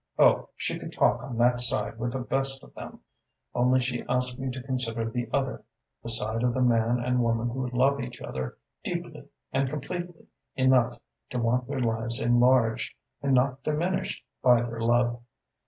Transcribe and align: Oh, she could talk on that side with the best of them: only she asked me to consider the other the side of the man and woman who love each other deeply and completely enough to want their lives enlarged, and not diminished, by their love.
Oh, 0.17 0.49
she 0.55 0.79
could 0.79 0.91
talk 0.91 1.21
on 1.21 1.37
that 1.37 1.59
side 1.59 1.99
with 1.99 2.13
the 2.13 2.21
best 2.21 2.63
of 2.63 2.73
them: 2.73 3.01
only 3.53 3.79
she 3.81 4.01
asked 4.09 4.39
me 4.39 4.49
to 4.49 4.63
consider 4.63 5.07
the 5.07 5.29
other 5.31 5.63
the 6.01 6.09
side 6.09 6.41
of 6.41 6.55
the 6.55 6.61
man 6.61 6.99
and 6.99 7.21
woman 7.21 7.49
who 7.51 7.69
love 7.69 7.99
each 7.99 8.19
other 8.19 8.57
deeply 8.83 9.29
and 9.51 9.69
completely 9.69 10.25
enough 10.55 10.97
to 11.29 11.37
want 11.37 11.67
their 11.67 11.81
lives 11.81 12.19
enlarged, 12.19 12.95
and 13.21 13.35
not 13.35 13.61
diminished, 13.61 14.25
by 14.41 14.63
their 14.63 14.81
love. 14.81 15.21